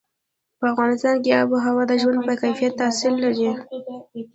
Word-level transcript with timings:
په 0.59 0.65
افغانستان 0.73 1.15
کې 1.23 1.31
آب 1.41 1.47
وهوا 1.51 1.83
د 1.87 1.93
ژوند 2.01 2.19
په 2.27 2.33
کیفیت 2.41 2.73
تاثیر 2.81 3.13
لري. 3.23 3.49